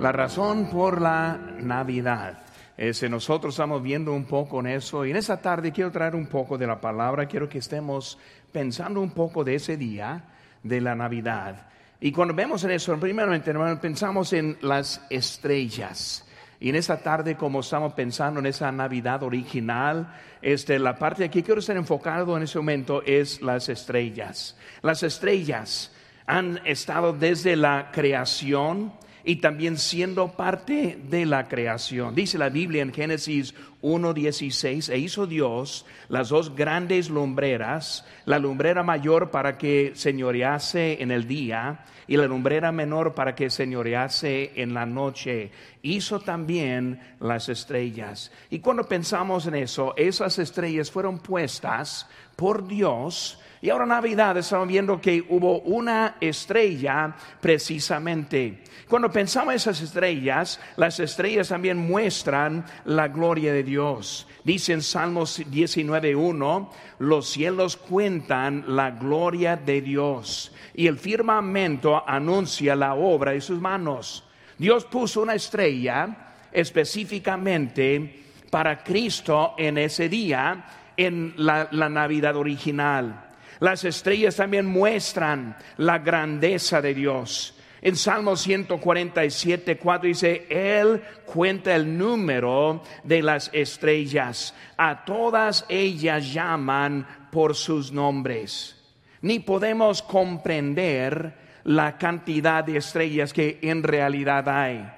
La 0.00 0.12
razón 0.12 0.70
por 0.70 1.00
la 1.00 1.36
Navidad. 1.58 2.38
Ese, 2.76 3.08
nosotros 3.08 3.54
estamos 3.54 3.82
viendo 3.82 4.12
un 4.12 4.26
poco 4.26 4.60
en 4.60 4.68
eso 4.68 5.04
y 5.04 5.10
en 5.10 5.16
esta 5.16 5.40
tarde 5.40 5.72
quiero 5.72 5.90
traer 5.90 6.14
un 6.14 6.28
poco 6.28 6.56
de 6.56 6.68
la 6.68 6.80
palabra, 6.80 7.26
quiero 7.26 7.48
que 7.48 7.58
estemos 7.58 8.16
pensando 8.52 9.00
un 9.00 9.10
poco 9.10 9.42
de 9.42 9.56
ese 9.56 9.76
día 9.76 10.22
de 10.62 10.80
la 10.80 10.94
Navidad. 10.94 11.66
Y 12.00 12.12
cuando 12.12 12.32
vemos 12.32 12.62
en 12.62 12.70
eso, 12.70 12.96
primeramente 13.00 13.52
pensamos 13.80 14.32
en 14.32 14.56
las 14.60 15.04
estrellas. 15.10 16.24
Y 16.60 16.68
en 16.68 16.76
esta 16.76 16.98
tarde, 16.98 17.36
como 17.36 17.60
estamos 17.60 17.92
pensando 17.94 18.38
en 18.38 18.46
esa 18.46 18.70
Navidad 18.70 19.24
original, 19.24 20.14
este, 20.40 20.78
la 20.78 20.96
parte 20.96 21.28
que 21.28 21.42
quiero 21.42 21.58
estar 21.58 21.76
enfocado 21.76 22.36
en 22.36 22.44
ese 22.44 22.58
momento 22.58 23.02
es 23.04 23.42
las 23.42 23.68
estrellas. 23.68 24.56
Las 24.80 25.02
estrellas 25.02 25.92
han 26.26 26.60
estado 26.64 27.12
desde 27.12 27.56
la 27.56 27.90
creación, 27.90 28.92
y 29.28 29.36
también 29.36 29.76
siendo 29.76 30.28
parte 30.28 30.98
de 31.10 31.26
la 31.26 31.48
creación. 31.48 32.14
Dice 32.14 32.38
la 32.38 32.48
Biblia 32.48 32.80
en 32.80 32.94
Génesis 32.94 33.54
1.16, 33.82 34.90
e 34.90 34.96
hizo 34.96 35.26
Dios 35.26 35.84
las 36.08 36.30
dos 36.30 36.56
grandes 36.56 37.10
lumbreras, 37.10 38.06
la 38.24 38.38
lumbrera 38.38 38.82
mayor 38.82 39.30
para 39.30 39.58
que 39.58 39.92
señorease 39.94 41.02
en 41.02 41.10
el 41.10 41.28
día 41.28 41.84
y 42.06 42.16
la 42.16 42.26
lumbrera 42.26 42.72
menor 42.72 43.14
para 43.14 43.34
que 43.34 43.50
señorease 43.50 44.52
en 44.54 44.72
la 44.72 44.86
noche. 44.86 45.50
Hizo 45.82 46.20
también 46.20 46.98
las 47.20 47.50
estrellas. 47.50 48.32
Y 48.48 48.60
cuando 48.60 48.84
pensamos 48.84 49.46
en 49.46 49.56
eso, 49.56 49.92
esas 49.98 50.38
estrellas 50.38 50.90
fueron 50.90 51.18
puestas 51.18 52.08
por 52.34 52.66
Dios 52.66 53.38
y 53.60 53.70
ahora 53.70 53.86
Navidad 53.86 54.36
estamos 54.36 54.68
viendo 54.68 55.00
que 55.00 55.24
hubo 55.28 55.60
una 55.60 56.16
estrella 56.20 57.14
precisamente. 57.40 58.62
Cuando 58.88 59.10
pensamos 59.10 59.50
en 59.50 59.56
esas 59.56 59.80
estrellas, 59.80 60.60
las 60.76 61.00
estrellas 61.00 61.48
también 61.48 61.76
muestran 61.76 62.64
la 62.84 63.08
gloria 63.08 63.52
de 63.52 63.64
Dios. 63.64 64.28
Dice 64.44 64.72
en 64.72 64.82
Salmos 64.82 65.40
19.1, 65.40 66.70
los 67.00 67.28
cielos 67.28 67.76
cuentan 67.76 68.64
la 68.68 68.92
gloria 68.92 69.56
de 69.56 69.82
Dios 69.82 70.52
y 70.74 70.86
el 70.86 70.96
firmamento 70.96 72.08
anuncia 72.08 72.76
la 72.76 72.94
obra 72.94 73.32
de 73.32 73.40
sus 73.40 73.60
manos. 73.60 74.24
Dios 74.56 74.84
puso 74.84 75.22
una 75.22 75.34
estrella 75.34 76.34
específicamente 76.52 78.24
para 78.50 78.82
Cristo 78.82 79.54
en 79.58 79.78
ese 79.78 80.08
día, 80.08 80.64
en 80.96 81.34
la, 81.36 81.68
la 81.72 81.88
Navidad 81.88 82.36
original. 82.36 83.27
Las 83.60 83.84
estrellas 83.84 84.36
también 84.36 84.66
muestran 84.66 85.56
la 85.76 85.98
grandeza 85.98 86.80
de 86.80 86.94
Dios. 86.94 87.54
En 87.80 87.94
Salmo 87.94 88.36
147, 88.36 89.78
4 89.78 90.08
dice, 90.08 90.46
Él 90.48 91.00
cuenta 91.24 91.74
el 91.74 91.96
número 91.96 92.82
de 93.04 93.22
las 93.22 93.50
estrellas. 93.52 94.54
A 94.76 95.04
todas 95.04 95.64
ellas 95.68 96.32
llaman 96.32 97.06
por 97.30 97.54
sus 97.54 97.92
nombres. 97.92 98.76
Ni 99.20 99.38
podemos 99.38 100.02
comprender 100.02 101.34
la 101.64 101.98
cantidad 101.98 102.64
de 102.64 102.78
estrellas 102.78 103.32
que 103.32 103.58
en 103.62 103.82
realidad 103.82 104.48
hay. 104.48 104.88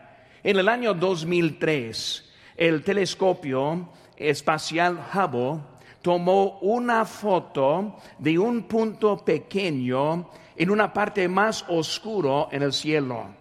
En 0.43 0.59
el 0.59 0.69
año 0.69 0.95
2003, 0.95 2.33
el 2.57 2.83
telescopio 2.83 3.91
espacial 4.17 4.99
Hubble 5.13 5.61
tomó 6.03 6.59
una 6.61 7.05
foto 7.05 7.97
de 8.19 8.39
un 8.39 8.63
punto 8.63 9.19
pequeño 9.19 10.31
en 10.57 10.71
una 10.71 10.93
parte 10.93 11.29
más 11.29 11.65
oscuro 11.69 12.49
en 12.53 12.63
el 12.63 12.73
cielo. 12.73 13.41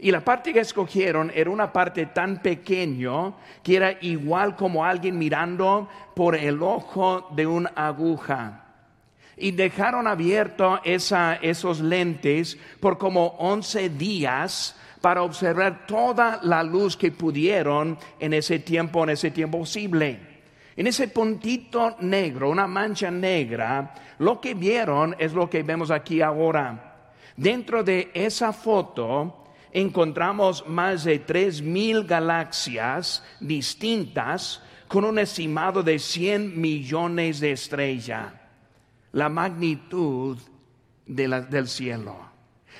Y 0.00 0.12
la 0.12 0.20
parte 0.20 0.52
que 0.52 0.60
escogieron 0.60 1.32
era 1.34 1.50
una 1.50 1.72
parte 1.72 2.06
tan 2.06 2.40
pequeño 2.40 3.36
que 3.62 3.76
era 3.76 3.98
igual 4.00 4.54
como 4.54 4.84
alguien 4.84 5.18
mirando 5.18 5.88
por 6.14 6.36
el 6.36 6.62
ojo 6.62 7.28
de 7.34 7.46
una 7.46 7.72
aguja. 7.74 8.64
Y 9.36 9.52
dejaron 9.52 10.06
abierto 10.06 10.80
esos 10.84 11.80
lentes 11.80 12.58
por 12.80 12.98
como 12.98 13.26
11 13.38 13.88
días 13.90 14.76
para 15.00 15.22
observar 15.22 15.86
toda 15.86 16.40
la 16.42 16.62
luz 16.62 16.96
que 16.96 17.10
pudieron 17.10 17.98
en 18.18 18.34
ese 18.34 18.58
tiempo, 18.58 19.04
en 19.04 19.10
ese 19.10 19.30
tiempo 19.30 19.58
posible. 19.58 20.27
En 20.78 20.86
ese 20.86 21.08
puntito 21.08 21.96
negro, 22.02 22.48
una 22.48 22.68
mancha 22.68 23.10
negra, 23.10 23.92
lo 24.20 24.40
que 24.40 24.54
vieron 24.54 25.16
es 25.18 25.32
lo 25.32 25.50
que 25.50 25.64
vemos 25.64 25.90
aquí 25.90 26.22
ahora. 26.22 27.10
Dentro 27.36 27.82
de 27.82 28.12
esa 28.14 28.52
foto 28.52 29.42
encontramos 29.72 30.64
más 30.68 31.02
de 31.02 31.18
tres 31.18 31.60
mil 31.60 32.04
galaxias 32.04 33.24
distintas 33.40 34.62
con 34.86 35.04
un 35.04 35.18
estimado 35.18 35.82
de 35.82 35.98
100 35.98 36.60
millones 36.60 37.40
de 37.40 37.50
estrellas. 37.50 38.32
La 39.10 39.28
magnitud 39.28 40.38
del 41.04 41.66
cielo, 41.66 42.16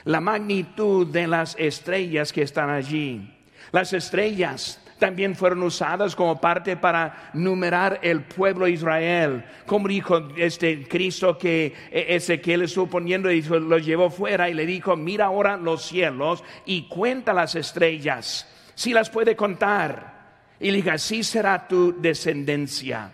la 0.05 0.21
magnitud 0.21 1.05
de 1.09 1.27
las 1.27 1.57
estrellas 1.59 2.33
que 2.33 2.43
están 2.43 2.71
allí. 2.71 3.35
Las 3.73 3.93
estrellas 3.93 4.81
también 4.99 5.35
fueron 5.35 5.63
usadas 5.63 6.15
como 6.15 6.41
parte 6.41 6.77
para 6.77 7.31
numerar 7.33 8.01
el 8.03 8.23
pueblo 8.23 8.67
de 8.67 8.73
Israel. 8.73 9.45
Como 9.67 9.89
dijo 9.89 10.29
este 10.37 10.87
Cristo 10.87 11.39
que 11.39 11.75
Ezequiel 11.91 12.63
estuvo 12.63 12.87
poniendo 12.87 13.31
y 13.31 13.43
lo 13.43 13.79
llevó 13.79 14.11
fuera 14.11 14.49
y 14.49 14.55
le 14.55 14.67
dijo, 14.67 14.97
mira 14.97 15.27
ahora 15.27 15.57
los 15.57 15.83
cielos 15.83 16.43
y 16.67 16.89
cuenta 16.89 17.33
las 17.33 17.55
estrellas, 17.55 18.49
si 18.75 18.93
las 18.93 19.11
puede 19.11 19.37
contar. 19.37 20.19
Y 20.61 20.71
le 20.71 20.79
dijo, 20.79 20.91
así 20.91 21.23
será 21.23 21.69
tu 21.69 22.01
descendencia. 22.01 23.13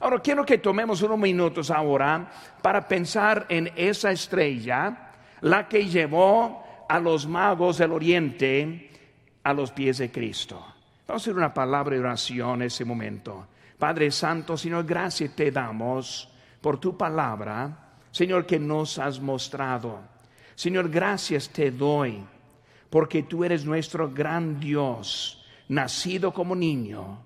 Ahora 0.00 0.20
quiero 0.20 0.44
que 0.44 0.58
tomemos 0.58 1.02
unos 1.02 1.18
minutos 1.18 1.70
ahora 1.70 2.30
para 2.62 2.86
pensar 2.86 3.46
en 3.48 3.70
esa 3.76 4.10
estrella, 4.10 5.10
la 5.40 5.68
que 5.68 5.86
llevó 5.86 6.86
a 6.88 6.98
los 6.98 7.26
magos 7.26 7.78
del 7.78 7.92
oriente 7.92 8.90
a 9.42 9.52
los 9.52 9.70
pies 9.70 9.98
de 9.98 10.10
Cristo. 10.10 10.75
Vamos 11.06 11.22
a 11.22 11.24
hacer 11.24 11.36
una 11.36 11.54
palabra 11.54 11.94
de 11.94 12.00
oración 12.00 12.62
en 12.62 12.66
ese 12.66 12.84
momento. 12.84 13.46
Padre 13.78 14.10
Santo, 14.10 14.56
Señor, 14.56 14.84
gracias 14.84 15.36
te 15.36 15.50
damos 15.50 16.28
por 16.60 16.80
tu 16.80 16.96
palabra, 16.96 17.94
Señor, 18.10 18.44
que 18.44 18.58
nos 18.58 18.98
has 18.98 19.20
mostrado. 19.20 20.00
Señor, 20.56 20.88
gracias 20.88 21.48
te 21.50 21.70
doy 21.70 22.24
porque 22.90 23.22
tú 23.22 23.44
eres 23.44 23.64
nuestro 23.64 24.10
gran 24.10 24.58
Dios, 24.58 25.44
nacido 25.68 26.32
como 26.32 26.56
niño, 26.56 27.18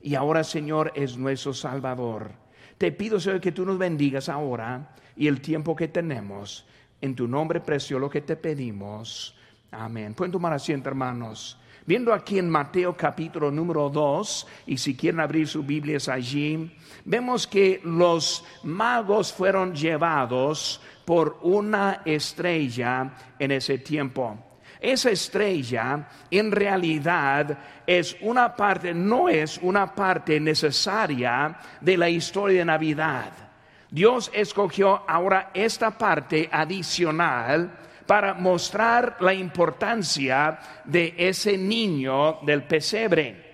y 0.00 0.14
ahora, 0.14 0.44
Señor, 0.44 0.92
es 0.94 1.16
nuestro 1.16 1.52
Salvador. 1.52 2.30
Te 2.76 2.92
pido, 2.92 3.18
Señor, 3.18 3.40
que 3.40 3.52
tú 3.52 3.64
nos 3.64 3.78
bendigas 3.78 4.28
ahora 4.28 4.94
y 5.16 5.26
el 5.26 5.40
tiempo 5.40 5.74
que 5.74 5.88
tenemos. 5.88 6.66
En 7.00 7.14
tu 7.16 7.26
nombre 7.26 7.60
precioso 7.60 7.98
lo 7.98 8.10
que 8.10 8.20
te 8.20 8.36
pedimos. 8.36 9.34
Amén. 9.72 10.14
Pueden 10.14 10.32
tomar 10.32 10.52
asiento, 10.52 10.88
hermanos. 10.88 11.58
Viendo 11.88 12.12
aquí 12.12 12.38
en 12.38 12.50
Mateo 12.50 12.94
capítulo 12.94 13.50
número 13.50 13.88
2, 13.88 14.46
y 14.66 14.76
si 14.76 14.94
quieren 14.94 15.20
abrir 15.20 15.48
sus 15.48 15.64
Biblias 15.64 16.10
allí, 16.10 16.70
vemos 17.06 17.46
que 17.46 17.80
los 17.82 18.44
magos 18.62 19.32
fueron 19.32 19.74
llevados 19.74 20.82
por 21.06 21.38
una 21.40 22.02
estrella 22.04 23.10
en 23.38 23.52
ese 23.52 23.78
tiempo. 23.78 24.36
Esa 24.78 25.10
estrella 25.10 26.06
en 26.30 26.52
realidad 26.52 27.58
es 27.86 28.18
una 28.20 28.54
parte, 28.54 28.92
no 28.92 29.30
es 29.30 29.58
una 29.62 29.94
parte 29.94 30.38
necesaria 30.38 31.56
de 31.80 31.96
la 31.96 32.10
historia 32.10 32.58
de 32.58 32.64
Navidad. 32.66 33.32
Dios 33.90 34.30
escogió 34.34 35.08
ahora 35.08 35.52
esta 35.54 35.96
parte 35.96 36.50
adicional 36.52 37.87
para 38.08 38.32
mostrar 38.32 39.18
la 39.20 39.34
importancia 39.34 40.58
de 40.82 41.14
ese 41.18 41.58
niño 41.58 42.38
del 42.40 42.62
pesebre. 42.62 43.48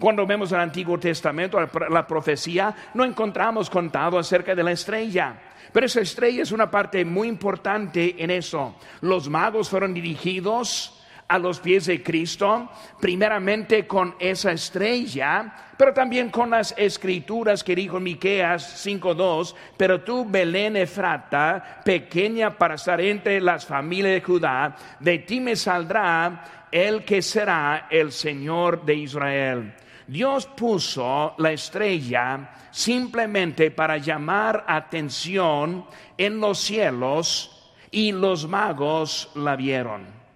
Cuando 0.00 0.26
vemos 0.26 0.50
el 0.50 0.60
Antiguo 0.60 0.98
Testamento, 0.98 1.60
la 1.90 2.06
profecía, 2.06 2.74
no 2.94 3.04
encontramos 3.04 3.68
contado 3.68 4.18
acerca 4.18 4.54
de 4.54 4.62
la 4.64 4.72
estrella. 4.72 5.38
Pero 5.74 5.84
esa 5.84 6.00
estrella 6.00 6.42
es 6.42 6.52
una 6.52 6.70
parte 6.70 7.04
muy 7.04 7.28
importante 7.28 8.16
en 8.16 8.30
eso. 8.30 8.76
Los 9.02 9.28
magos 9.28 9.68
fueron 9.68 9.92
dirigidos 9.92 10.97
a 11.28 11.38
los 11.38 11.60
pies 11.60 11.84
de 11.86 12.02
Cristo, 12.02 12.70
primeramente 12.98 13.86
con 13.86 14.14
esa 14.18 14.52
estrella, 14.52 15.54
pero 15.76 15.92
también 15.92 16.30
con 16.30 16.50
las 16.50 16.74
escrituras 16.76 17.62
que 17.62 17.76
dijo 17.76 18.00
Miqueas 18.00 18.82
5:2, 18.84 19.54
pero 19.76 20.00
tú 20.00 20.26
Belén 20.26 20.76
Efrata, 20.76 21.82
pequeña 21.84 22.56
para 22.56 22.76
estar 22.76 23.00
entre 23.00 23.40
las 23.42 23.66
familias 23.66 24.14
de 24.14 24.22
Judá, 24.22 24.74
de 24.98 25.18
ti 25.18 25.38
me 25.38 25.54
saldrá 25.54 26.66
el 26.72 27.04
que 27.04 27.20
será 27.20 27.86
el 27.90 28.10
Señor 28.10 28.84
de 28.84 28.94
Israel. 28.94 29.74
Dios 30.06 30.46
puso 30.46 31.34
la 31.36 31.52
estrella 31.52 32.50
simplemente 32.70 33.70
para 33.70 33.98
llamar 33.98 34.64
atención 34.66 35.84
en 36.16 36.40
los 36.40 36.58
cielos 36.58 37.72
y 37.90 38.12
los 38.12 38.48
magos 38.48 39.30
la 39.34 39.54
vieron. 39.54 40.27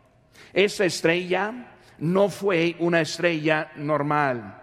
Esa 0.52 0.84
estrella 0.84 1.52
no 1.98 2.28
fue 2.28 2.76
una 2.78 3.00
estrella 3.00 3.70
normal 3.76 4.62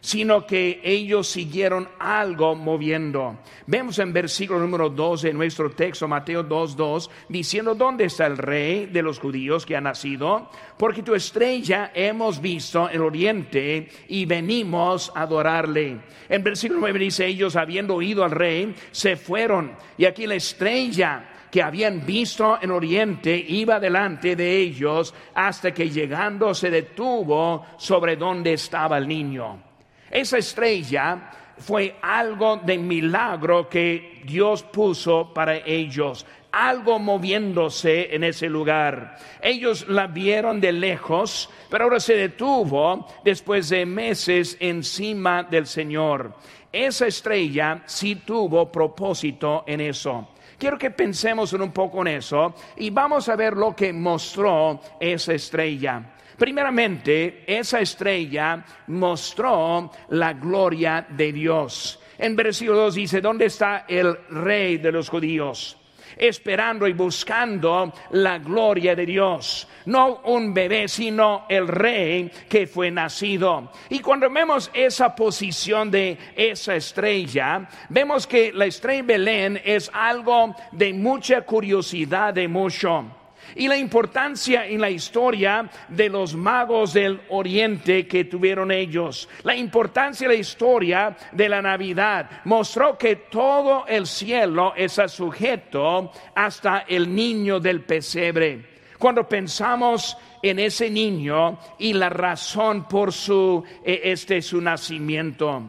sino 0.00 0.46
que 0.46 0.80
ellos 0.84 1.26
siguieron 1.26 1.88
algo 1.98 2.54
moviendo. 2.54 3.38
Vemos 3.66 3.98
en 3.98 4.12
versículo 4.12 4.60
número 4.60 4.88
2 4.88 5.22
de 5.22 5.32
nuestro 5.32 5.70
texto, 5.70 6.06
Mateo 6.06 6.44
2.2, 6.48 7.10
diciendo, 7.28 7.74
¿dónde 7.74 8.04
está 8.04 8.26
el 8.26 8.38
rey 8.38 8.86
de 8.86 9.02
los 9.02 9.18
judíos 9.18 9.66
que 9.66 9.76
ha 9.76 9.80
nacido? 9.80 10.50
Porque 10.76 11.02
tu 11.02 11.14
estrella 11.14 11.90
hemos 11.94 12.40
visto 12.40 12.88
en 12.88 12.94
el 12.94 13.02
oriente 13.02 13.88
y 14.08 14.24
venimos 14.26 15.10
a 15.14 15.22
adorarle. 15.22 15.98
En 16.28 16.42
versículo 16.44 16.80
9 16.80 16.98
dice, 16.98 17.26
ellos 17.26 17.56
habiendo 17.56 17.96
oído 17.96 18.24
al 18.24 18.30
rey, 18.30 18.74
se 18.92 19.16
fueron. 19.16 19.72
Y 19.98 20.04
aquí 20.04 20.26
la 20.26 20.34
estrella 20.36 21.35
que 21.56 21.62
habían 21.62 22.04
visto 22.04 22.58
en 22.60 22.70
Oriente 22.70 23.34
iba 23.34 23.80
delante 23.80 24.36
de 24.36 24.58
ellos 24.58 25.14
hasta 25.32 25.72
que 25.72 25.88
llegando 25.88 26.52
se 26.52 26.68
detuvo 26.68 27.64
sobre 27.78 28.14
donde 28.14 28.52
estaba 28.52 28.98
el 28.98 29.08
niño. 29.08 29.62
Esa 30.10 30.36
estrella 30.36 31.30
fue 31.56 31.96
algo 32.02 32.58
de 32.58 32.76
milagro 32.76 33.70
que 33.70 34.20
Dios 34.26 34.64
puso 34.64 35.32
para 35.32 35.56
ellos, 35.56 36.26
algo 36.52 36.98
moviéndose 36.98 38.14
en 38.14 38.24
ese 38.24 38.50
lugar. 38.50 39.16
Ellos 39.40 39.88
la 39.88 40.08
vieron 40.08 40.60
de 40.60 40.72
lejos, 40.72 41.48
pero 41.70 41.84
ahora 41.84 42.00
se 42.00 42.16
detuvo 42.16 43.08
después 43.24 43.70
de 43.70 43.86
meses 43.86 44.58
encima 44.60 45.42
del 45.42 45.66
Señor. 45.66 46.34
Esa 46.70 47.06
estrella 47.06 47.82
sí 47.86 48.16
tuvo 48.16 48.70
propósito 48.70 49.64
en 49.66 49.80
eso. 49.80 50.28
Quiero 50.58 50.78
que 50.78 50.90
pensemos 50.90 51.52
en 51.52 51.62
un 51.62 51.72
poco 51.72 52.00
en 52.00 52.08
eso 52.08 52.54
y 52.76 52.90
vamos 52.90 53.28
a 53.28 53.36
ver 53.36 53.54
lo 53.54 53.76
que 53.76 53.92
mostró 53.92 54.80
esa 54.98 55.34
estrella. 55.34 56.02
Primeramente, 56.38 57.44
esa 57.46 57.80
estrella 57.80 58.64
mostró 58.88 59.90
la 60.10 60.32
gloria 60.34 61.06
de 61.08 61.32
Dios. 61.32 62.00
En 62.18 62.36
versículo 62.36 62.78
2 62.78 62.94
dice, 62.94 63.20
¿dónde 63.20 63.46
está 63.46 63.84
el 63.88 64.16
rey 64.30 64.78
de 64.78 64.92
los 64.92 65.08
judíos? 65.08 65.76
Esperando 66.16 66.86
y 66.86 66.92
buscando 66.92 67.92
la 68.10 68.38
gloria 68.38 68.94
de 68.94 69.06
Dios. 69.06 69.66
No 69.86 70.20
un 70.24 70.52
bebé, 70.52 70.88
sino 70.88 71.46
el 71.48 71.68
rey 71.68 72.30
que 72.48 72.66
fue 72.66 72.90
nacido. 72.90 73.72
Y 73.88 74.00
cuando 74.00 74.28
vemos 74.30 74.70
esa 74.74 75.14
posición 75.14 75.90
de 75.90 76.18
esa 76.34 76.76
estrella, 76.76 77.68
vemos 77.88 78.26
que 78.26 78.52
la 78.52 78.66
estrella 78.66 79.02
Belén 79.02 79.60
es 79.64 79.90
algo 79.92 80.54
de 80.72 80.92
mucha 80.92 81.42
curiosidad, 81.42 82.34
de 82.34 82.48
mucho 82.48 83.15
y 83.54 83.68
la 83.68 83.76
importancia 83.76 84.66
en 84.66 84.80
la 84.80 84.90
historia 84.90 85.70
de 85.88 86.08
los 86.08 86.34
magos 86.34 86.92
del 86.92 87.20
oriente 87.28 88.06
que 88.06 88.24
tuvieron 88.24 88.70
ellos. 88.70 89.28
La 89.42 89.54
importancia 89.54 90.28
de 90.28 90.34
la 90.34 90.40
historia 90.40 91.16
de 91.32 91.48
la 91.48 91.62
Navidad 91.62 92.42
mostró 92.44 92.98
que 92.98 93.16
todo 93.16 93.86
el 93.86 94.06
cielo 94.06 94.74
está 94.76 95.08
sujeto 95.08 96.12
hasta 96.34 96.84
el 96.88 97.14
niño 97.14 97.60
del 97.60 97.82
pesebre. 97.82 98.76
Cuando 98.98 99.28
pensamos 99.28 100.16
en 100.42 100.58
ese 100.58 100.90
niño 100.90 101.58
y 101.78 101.92
la 101.92 102.08
razón 102.08 102.88
por 102.88 103.12
su 103.12 103.62
e, 103.84 104.00
este 104.04 104.40
su 104.40 104.60
nacimiento, 104.60 105.62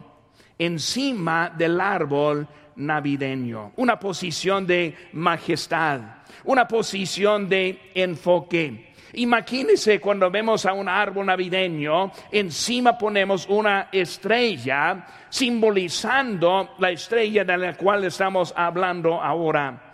encima 0.58 1.50
del 1.50 1.80
árbol 1.80 2.48
navideño, 2.78 3.72
una 3.76 3.98
posición 3.98 4.66
de 4.66 4.96
majestad, 5.12 6.00
una 6.44 6.66
posición 6.66 7.48
de 7.48 7.90
enfoque. 7.94 8.88
Imagínense 9.14 10.00
cuando 10.00 10.30
vemos 10.30 10.66
a 10.66 10.72
un 10.72 10.88
árbol 10.88 11.26
navideño, 11.26 12.12
encima 12.30 12.96
ponemos 12.96 13.46
una 13.48 13.88
estrella 13.90 15.06
simbolizando 15.30 16.74
la 16.78 16.90
estrella 16.90 17.44
de 17.44 17.56
la 17.56 17.76
cual 17.76 18.04
estamos 18.04 18.52
hablando 18.56 19.20
ahora. 19.20 19.87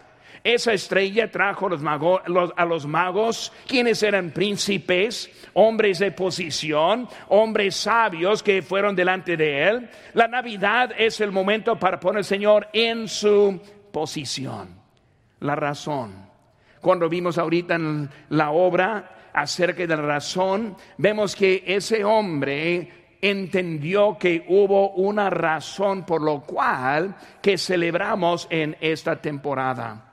Esa 0.45 0.75
estrella 0.75 1.31
trajo 1.31 1.69
a 1.69 2.65
los 2.67 2.87
magos, 2.87 3.51
quienes 3.67 4.03
eran 4.03 4.31
príncipes, 4.31 5.31
hombres 5.55 5.99
de 6.01 6.13
posición, 6.13 7.09
hombres 7.29 7.77
sabios 7.77 8.43
que 8.43 8.61
fueron 8.61 8.95
delante 8.95 9.39
de 9.39 9.67
él. 9.67 9.89
La 10.13 10.29
Navidad 10.29 10.91
es 10.99 11.19
el 11.23 11.33
momento 11.33 11.79
para 11.79 11.99
poner 11.99 12.19
al 12.19 12.25
Señor 12.25 12.69
en 12.75 13.09
su 13.09 13.59
posición. 13.91 14.69
La 15.41 15.57
razón. 15.57 16.29
Cuando 16.79 17.09
vimos 17.09 17.39
ahorita 17.39 17.77
en 17.77 18.11
la 18.29 18.51
obra 18.51 19.31
acerca 19.33 19.87
de 19.87 19.97
la 19.97 20.03
razón, 20.03 20.77
vemos 20.99 21.35
que 21.35 21.65
ese 21.67 22.05
hombre 22.05 23.17
entendió 23.23 24.19
que 24.19 24.45
hubo 24.47 24.91
una 24.91 25.31
razón 25.31 26.05
por 26.05 26.21
lo 26.21 26.43
cual 26.43 27.17
que 27.41 27.57
celebramos 27.57 28.47
en 28.51 28.77
esta 28.83 29.17
temporada 29.23 30.11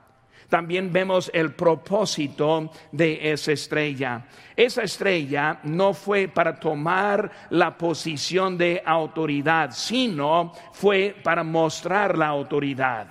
también 0.52 0.92
vemos 0.92 1.30
el 1.32 1.54
propósito 1.54 2.70
de 2.92 3.32
esa 3.32 3.52
estrella. 3.52 4.26
Esa 4.54 4.82
estrella 4.82 5.60
no 5.62 5.94
fue 5.94 6.28
para 6.28 6.60
tomar 6.60 7.30
la 7.48 7.78
posición 7.78 8.58
de 8.58 8.82
autoridad, 8.84 9.70
sino 9.72 10.52
fue 10.74 11.16
para 11.22 11.42
mostrar 11.42 12.18
la 12.18 12.26
autoridad. 12.26 13.06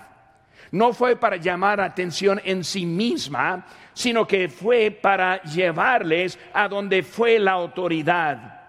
No 0.70 0.94
fue 0.94 1.16
para 1.16 1.38
llamar 1.38 1.82
atención 1.82 2.40
en 2.44 2.64
sí 2.64 2.86
misma, 2.86 3.66
sino 3.92 4.28
que 4.28 4.48
fue 4.48 4.92
para 4.92 5.42
llevarles 5.42 6.38
a 6.54 6.68
donde 6.68 7.02
fue 7.02 7.40
la 7.40 7.54
autoridad 7.54 8.62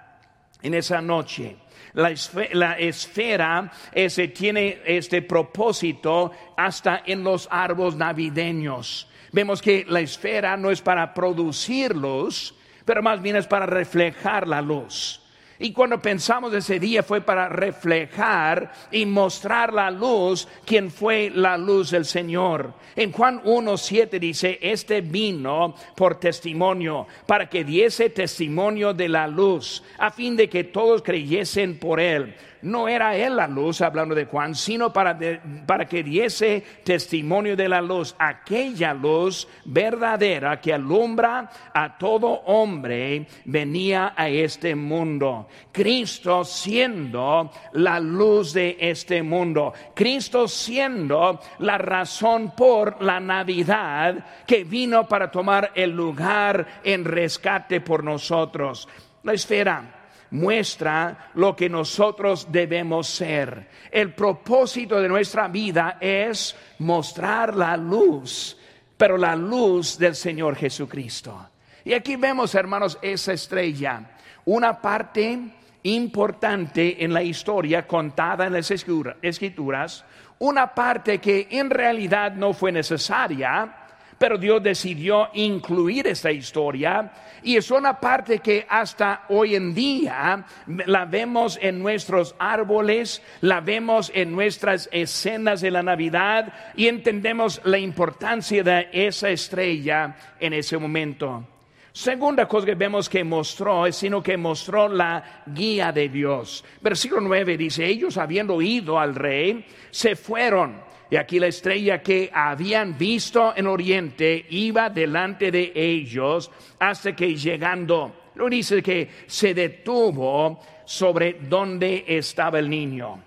en 0.63 0.73
esa 0.73 1.03
noche. 1.03 1.59
La 1.95 2.11
esfera, 2.11 3.71
ese, 3.93 4.29
tiene 4.29 4.81
este 4.85 5.23
propósito 5.23 6.33
hasta 6.57 7.03
en 7.07 7.23
los 7.23 7.49
árboles 7.51 7.97
navideños. 7.97 9.09
Vemos 9.33 9.63
que 9.63 9.85
la 9.89 10.01
esfera 10.01 10.57
no 10.57 10.71
es 10.71 10.83
para 10.83 11.15
producir 11.15 11.97
luz, 11.97 12.55
pero 12.85 13.03
más 13.03 13.23
bien 13.23 13.37
es 13.37 13.47
para 13.47 13.67
reflejar 13.67 14.47
la 14.47 14.61
luz. 14.61 15.22
Y 15.63 15.71
cuando 15.73 16.03
pensamos 16.03 16.53
ese 16.53 16.81
día 16.81 17.05
fue 17.05 17.21
para 17.21 17.49
reflejar 17.49 18.73
y 18.91 19.07
mostrar 19.07 19.73
la 19.73 19.93
luz, 19.93 20.49
quien 20.67 20.91
fue 20.91 21.31
la 21.33 21.57
luz 21.57 21.93
del 21.93 22.05
Señor. 22.05 22.75
En 22.97 23.13
Juan 23.13 23.41
1.7 23.45 24.19
dice, 24.19 24.59
este 24.61 25.03
vino 25.03 25.77
por 25.95 26.19
testimonio, 26.19 27.07
para 27.27 27.49
que 27.49 27.63
diese 27.63 28.11
testimonio 28.11 28.93
de 28.93 29.09
la 29.09 29.29
luz, 29.29 29.85
a 29.99 30.11
fin 30.11 30.37
de 30.37 30.49
que 30.49 30.65
todos 30.65 31.01
creyesen 31.01 31.79
por 31.79 32.01
él 32.01 32.35
no 32.63 32.89
era 32.89 33.17
él 33.17 33.37
la 33.37 33.49
luz, 33.49 33.81
hablando 33.81 34.15
de 34.15 34.27
Juan, 34.27 34.55
sino 34.55 34.93
para, 34.93 35.19
para 35.67 35.87
que 35.87 36.03
diese 36.03 36.63
testimonio 36.85 37.57
de 37.57 37.69
la 37.69 37.81
luz, 37.81 38.15
aquella 38.19 38.95
luz 38.95 39.49
verdadera 39.65 40.61
que 40.61 40.73
alumbra 40.73 41.51
a 41.75 41.99
todo 41.99 42.29
hombre, 42.47 43.27
venía 43.45 44.15
a 44.17 44.29
este 44.29 44.75
mundo. 44.75 45.49
Cristo 45.71 46.45
siendo 46.45 47.51
la 47.73 48.01
luz 48.01 48.53
de 48.53 48.77
este 48.79 49.23
mundo, 49.23 49.73
Cristo 49.95 50.49
siendo 50.49 51.41
la 51.59 51.79
razón 51.79 52.53
por 52.57 53.03
la 53.03 53.21
Navidad 53.21 54.25
que 54.47 54.65
vino 54.65 55.07
para 55.07 55.31
tomar 55.31 55.73
el 55.75 55.91
lugar 55.91 56.81
en 56.85 57.05
rescate 57.05 57.81
por 57.81 58.05
nosotros. 58.05 58.89
La 59.23 59.33
esfera 59.33 60.02
muestra 60.33 61.31
lo 61.35 61.55
que 61.55 61.69
nosotros 61.69 62.49
debemos 62.51 63.07
ser. 63.07 63.69
El 63.91 64.15
propósito 64.15 65.01
de 65.01 65.09
nuestra 65.09 65.49
vida 65.49 65.99
es 66.01 66.57
mostrar 66.79 67.55
la 67.55 67.77
luz, 67.77 68.59
pero 68.97 69.17
la 69.17 69.37
luz 69.37 69.99
del 69.99 70.15
Señor 70.15 70.57
Jesucristo. 70.57 71.51
Y 71.85 71.93
aquí 71.93 72.17
vemos, 72.17 72.55
hermanos, 72.55 72.99
esa 73.03 73.33
estrella, 73.33 74.11
una 74.47 74.81
parte 74.81 75.39
importante 75.85 77.05
en 77.05 77.13
la 77.13 77.23
historia 77.23 77.87
contada 77.87 78.47
en 78.47 78.53
las 78.53 78.71
escrituras, 78.71 80.05
una 80.39 80.75
parte 80.75 81.19
que 81.19 81.49
en 81.51 81.71
realidad 81.71 82.33
no 82.33 82.53
fue 82.53 82.73
necesaria, 82.73 83.82
pero 84.23 84.39
Dios 84.39 84.63
decidió 84.63 85.31
incluir 85.33 86.07
esta 86.07 86.31
historia 86.31 87.11
y 87.43 87.57
es 87.57 87.73
una 87.73 87.99
parte 87.99 88.39
que 88.39 88.65
hasta 88.69 89.25
hoy 89.31 89.57
en 89.57 89.75
día 89.75 90.47
la 90.87 91.07
vemos 91.07 91.59
en 91.61 91.81
nuestros 91.81 92.37
árboles, 92.39 93.21
la 93.41 93.61
vemos 93.61 94.13
en 94.15 94.31
nuestras 94.31 94.89
escenas 94.93 95.61
de 95.61 95.73
la 95.73 95.83
Navidad 95.83 96.53
y 96.77 96.87
entendemos 96.87 97.61
la 97.65 97.79
importancia 97.79 98.63
de 98.63 98.91
esa 98.93 99.29
estrella 99.29 100.15
en 100.39 100.53
ese 100.53 100.79
momento. 100.79 101.45
Segunda 101.91 102.47
cosa 102.47 102.67
que 102.67 102.77
vemos 102.77 103.09
que 103.09 103.25
mostró 103.25 103.87
es 103.87 103.97
sino 103.97 104.23
que 104.23 104.37
mostró 104.37 104.87
la 104.89 105.43
guía 105.47 105.91
de 105.91 106.09
Dios. 106.09 106.65
Versículo 106.81 107.23
9 107.23 107.57
dice, 107.57 107.85
ellos 107.87 108.17
habiendo 108.19 108.55
oído 108.55 109.01
al 109.01 109.17
rey, 109.17 109.67
se 109.91 110.15
fueron 110.15 110.92
y 111.13 111.17
aquí 111.17 111.39
la 111.39 111.49
estrella 111.49 112.03
que 112.03 112.31
habían 112.33 112.97
visto 112.97 113.53
en 113.55 113.67
Oriente 113.67 114.47
iba 114.49 114.89
delante 114.89 115.51
de 115.51 115.71
ellos 115.75 116.51
hasta 116.79 117.15
que 117.15 117.37
llegando 117.37 118.31
Lo 118.37 118.49
dice 118.49 118.83
que 118.83 119.11
se 119.27 119.53
detuvo 119.53 120.59
sobre 120.87 121.35
donde 121.35 122.07
estaba 122.09 122.59
el 122.59 122.71
niño. 122.71 123.23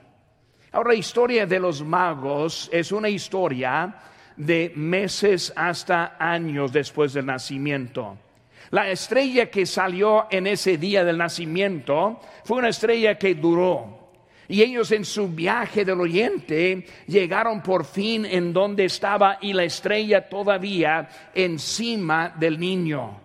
Ahora, 0.72 0.94
la 0.94 0.96
historia 0.96 1.46
de 1.46 1.60
los 1.60 1.84
magos 1.84 2.72
es 2.74 2.92
una 2.92 3.08
historia 3.08 3.96
de 4.36 4.72
meses 4.76 5.54
hasta 5.56 6.16
años 6.18 6.74
después 6.74 7.14
del 7.14 7.28
nacimiento. 7.28 8.18
La 8.72 8.90
estrella 8.90 9.52
que 9.52 9.68
salió 9.68 10.26
en 10.32 10.48
ese 10.48 10.80
día 10.80 11.04
del 11.06 11.20
nacimiento 11.20 12.20
fue 12.46 12.58
una 12.58 12.70
estrella 12.70 13.16
que 13.20 13.36
duró. 13.36 14.05
Y 14.48 14.62
ellos 14.62 14.92
en 14.92 15.06
su 15.06 15.28
viaje 15.30 15.84
del 15.84 16.02
oyente 16.02 16.86
llegaron 17.08 17.62
por 17.62 17.86
fin 17.86 18.26
en 18.26 18.54
donde 18.54 18.86
estaba 18.86 19.40
y 19.42 19.54
la 19.54 19.64
estrella 19.64 20.30
todavía 20.30 21.10
encima 21.34 22.34
del 22.38 22.60
niño. 22.60 23.25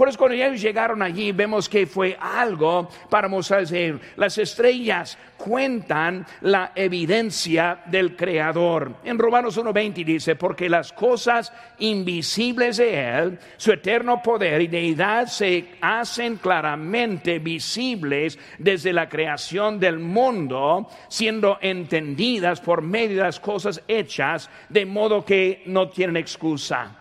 Por 0.00 0.08
eso 0.08 0.16
cuando 0.16 0.34
ellos 0.34 0.62
llegaron 0.62 1.02
allí 1.02 1.30
vemos 1.30 1.68
que 1.68 1.86
fue 1.86 2.16
algo 2.18 2.88
para 3.10 3.28
mostrarles 3.28 4.00
las 4.16 4.38
estrellas 4.38 5.18
cuentan 5.36 6.24
la 6.40 6.72
evidencia 6.74 7.82
del 7.84 8.16
creador. 8.16 8.94
En 9.04 9.18
Romanos 9.18 9.58
1:20 9.58 10.02
dice, 10.02 10.36
porque 10.36 10.70
las 10.70 10.94
cosas 10.94 11.52
invisibles 11.80 12.78
de 12.78 12.98
él, 12.98 13.38
su 13.58 13.72
eterno 13.72 14.22
poder 14.22 14.62
y 14.62 14.68
deidad 14.68 15.26
se 15.26 15.72
hacen 15.82 16.36
claramente 16.36 17.38
visibles 17.38 18.38
desde 18.56 18.94
la 18.94 19.06
creación 19.06 19.78
del 19.78 19.98
mundo, 19.98 20.88
siendo 21.08 21.58
entendidas 21.60 22.62
por 22.62 22.80
medio 22.80 23.18
de 23.18 23.24
las 23.24 23.38
cosas 23.38 23.82
hechas, 23.86 24.48
de 24.70 24.86
modo 24.86 25.26
que 25.26 25.62
no 25.66 25.90
tienen 25.90 26.16
excusa. 26.16 26.99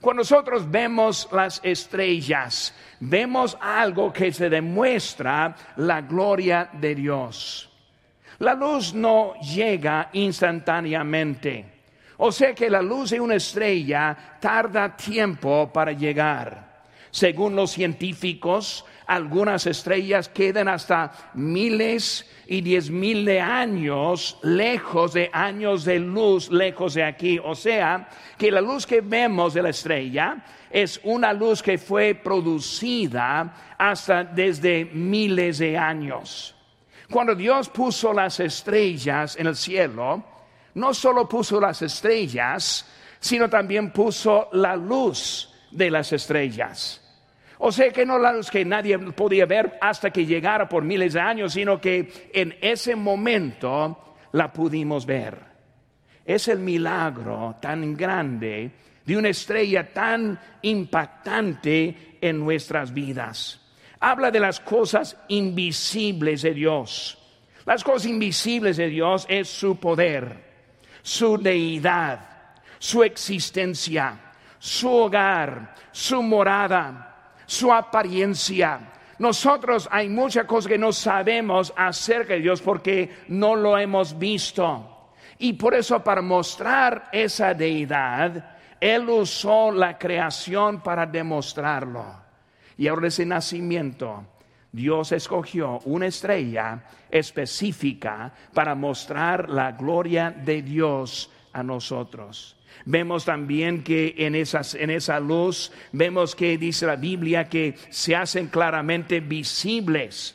Cuando 0.00 0.20
nosotros 0.20 0.70
vemos 0.70 1.28
las 1.32 1.60
estrellas, 1.64 2.74
vemos 3.00 3.56
algo 3.60 4.12
que 4.12 4.32
se 4.32 4.48
demuestra 4.48 5.54
la 5.76 6.02
gloria 6.02 6.70
de 6.72 6.94
Dios. 6.94 7.68
La 8.38 8.54
luz 8.54 8.94
no 8.94 9.34
llega 9.40 10.10
instantáneamente. 10.12 11.78
O 12.18 12.30
sea 12.30 12.54
que 12.54 12.70
la 12.70 12.82
luz 12.82 13.10
de 13.10 13.20
una 13.20 13.34
estrella 13.34 14.16
tarda 14.40 14.96
tiempo 14.96 15.70
para 15.72 15.92
llegar. 15.92 16.82
Según 17.10 17.56
los 17.56 17.72
científicos, 17.72 18.84
algunas 19.08 19.66
estrellas 19.66 20.28
quedan 20.28 20.68
hasta 20.68 21.10
miles 21.32 22.30
y 22.46 22.60
diez 22.60 22.90
mil 22.90 23.24
de 23.24 23.40
años 23.40 24.38
lejos 24.42 25.14
de 25.14 25.30
años 25.32 25.84
de 25.84 25.98
luz, 25.98 26.50
lejos 26.50 26.92
de 26.92 27.04
aquí. 27.04 27.40
O 27.42 27.54
sea, 27.54 28.06
que 28.36 28.50
la 28.50 28.60
luz 28.60 28.86
que 28.86 29.00
vemos 29.00 29.54
de 29.54 29.62
la 29.62 29.70
estrella 29.70 30.44
es 30.70 31.00
una 31.04 31.32
luz 31.32 31.62
que 31.62 31.78
fue 31.78 32.14
producida 32.14 33.74
hasta 33.78 34.24
desde 34.24 34.84
miles 34.84 35.56
de 35.58 35.78
años. 35.78 36.54
Cuando 37.10 37.34
Dios 37.34 37.70
puso 37.70 38.12
las 38.12 38.38
estrellas 38.40 39.36
en 39.36 39.46
el 39.46 39.56
cielo, 39.56 40.22
no 40.74 40.92
solo 40.92 41.26
puso 41.26 41.58
las 41.58 41.80
estrellas, 41.80 42.86
sino 43.18 43.48
también 43.48 43.90
puso 43.90 44.50
la 44.52 44.76
luz 44.76 45.50
de 45.70 45.90
las 45.90 46.12
estrellas. 46.12 47.07
O 47.58 47.72
sea 47.72 47.90
que 47.90 48.06
no 48.06 48.18
luz 48.18 48.50
que 48.50 48.64
nadie 48.64 48.98
podía 48.98 49.44
ver 49.44 49.78
hasta 49.80 50.10
que 50.10 50.24
llegara 50.24 50.68
por 50.68 50.84
miles 50.84 51.14
de 51.14 51.20
años, 51.20 51.52
sino 51.52 51.80
que 51.80 52.30
en 52.32 52.56
ese 52.60 52.94
momento 52.94 54.16
la 54.32 54.52
pudimos 54.52 55.04
ver. 55.04 55.36
Es 56.24 56.46
el 56.48 56.60
milagro 56.60 57.56
tan 57.60 57.96
grande 57.96 58.70
de 59.04 59.16
una 59.16 59.30
estrella 59.30 59.92
tan 59.92 60.38
impactante 60.62 62.18
en 62.20 62.38
nuestras 62.38 62.92
vidas. 62.92 63.60
Habla 63.98 64.30
de 64.30 64.38
las 64.38 64.60
cosas 64.60 65.16
invisibles 65.28 66.42
de 66.42 66.54
Dios. 66.54 67.18
Las 67.66 67.82
cosas 67.82 68.06
invisibles 68.06 68.76
de 68.76 68.88
Dios 68.88 69.26
es 69.28 69.48
su 69.48 69.80
poder, 69.80 70.44
su 71.02 71.36
deidad, 71.38 72.20
su 72.78 73.02
existencia, 73.02 74.20
su 74.58 74.88
hogar, 74.88 75.74
su 75.90 76.22
morada 76.22 77.08
su 77.48 77.72
apariencia. 77.72 78.92
Nosotros 79.18 79.88
hay 79.90 80.08
muchas 80.10 80.44
cosas 80.44 80.68
que 80.68 80.78
no 80.78 80.92
sabemos 80.92 81.72
acerca 81.74 82.34
de 82.34 82.40
Dios 82.40 82.60
porque 82.60 83.10
no 83.28 83.56
lo 83.56 83.76
hemos 83.78 84.16
visto. 84.16 85.14
Y 85.38 85.54
por 85.54 85.74
eso 85.74 86.04
para 86.04 86.20
mostrar 86.20 87.08
esa 87.10 87.54
deidad, 87.54 88.56
Él 88.78 89.08
usó 89.08 89.72
la 89.72 89.96
creación 89.96 90.82
para 90.82 91.06
demostrarlo. 91.06 92.04
Y 92.76 92.86
ahora 92.86 93.08
ese 93.08 93.24
nacimiento, 93.24 94.24
Dios 94.70 95.10
escogió 95.12 95.80
una 95.86 96.06
estrella 96.06 96.84
específica 97.10 98.30
para 98.52 98.74
mostrar 98.74 99.48
la 99.48 99.72
gloria 99.72 100.30
de 100.30 100.60
Dios 100.60 101.30
a 101.54 101.62
nosotros. 101.62 102.57
Vemos 102.84 103.24
también 103.24 103.82
que 103.82 104.14
en, 104.18 104.34
en 104.34 104.90
esa 104.90 105.20
luz, 105.20 105.72
vemos 105.92 106.34
que 106.34 106.58
dice 106.58 106.86
la 106.86 106.96
Biblia 106.96 107.48
que 107.48 107.74
se 107.90 108.16
hacen 108.16 108.48
claramente 108.48 109.20
visibles 109.20 110.34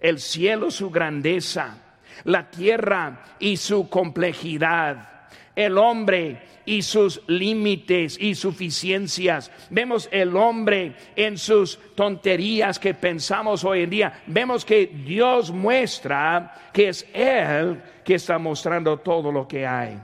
el 0.00 0.20
cielo, 0.20 0.70
su 0.70 0.90
grandeza, 0.90 1.78
la 2.24 2.50
tierra 2.50 3.24
y 3.38 3.56
su 3.56 3.88
complejidad, 3.88 5.28
el 5.54 5.78
hombre 5.78 6.42
y 6.64 6.82
sus 6.82 7.22
límites 7.28 8.18
y 8.20 8.34
suficiencias. 8.34 9.50
Vemos 9.70 10.08
el 10.12 10.36
hombre 10.36 10.94
en 11.14 11.38
sus 11.38 11.78
tonterías 11.94 12.78
que 12.78 12.94
pensamos 12.94 13.64
hoy 13.64 13.82
en 13.82 13.90
día. 13.90 14.22
Vemos 14.26 14.64
que 14.64 14.86
Dios 14.86 15.50
muestra 15.50 16.70
que 16.72 16.88
es 16.88 17.06
Él 17.12 17.80
que 18.04 18.16
está 18.16 18.38
mostrando 18.38 18.98
todo 18.98 19.30
lo 19.32 19.46
que 19.46 19.66
hay 19.66 19.98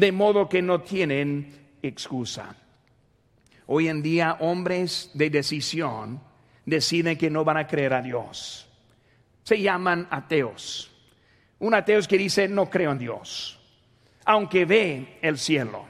de 0.00 0.12
modo 0.12 0.48
que 0.48 0.62
no 0.62 0.80
tienen 0.80 1.76
excusa. 1.82 2.56
Hoy 3.66 3.88
en 3.88 4.00
día 4.00 4.38
hombres 4.40 5.10
de 5.12 5.28
decisión 5.28 6.22
deciden 6.64 7.18
que 7.18 7.28
no 7.28 7.44
van 7.44 7.58
a 7.58 7.66
creer 7.66 7.92
a 7.92 8.00
Dios. 8.00 8.66
Se 9.42 9.60
llaman 9.60 10.08
ateos. 10.10 10.90
Un 11.58 11.74
ateo 11.74 11.98
es 11.98 12.08
que 12.08 12.16
dice 12.16 12.48
no 12.48 12.70
creo 12.70 12.92
en 12.92 12.98
Dios, 12.98 13.60
aunque 14.24 14.64
ve 14.64 15.18
el 15.20 15.36
cielo, 15.36 15.84